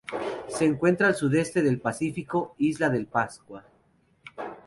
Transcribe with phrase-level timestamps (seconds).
[0.47, 3.63] Se encuentran al sudeste del Pacífico: Isla de Pascua.